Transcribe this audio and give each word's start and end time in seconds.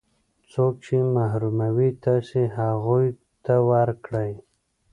څوک 0.51 0.73
چې 0.85 0.95
محروموي 1.15 1.89
تاسې 2.05 2.41
هغو 2.57 2.99
ته 3.45 3.55
ورکړئ. 3.71 4.31